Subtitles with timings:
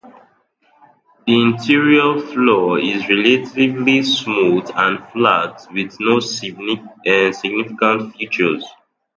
[1.27, 8.65] The interior floor is relatively smooth and flat with no significant features.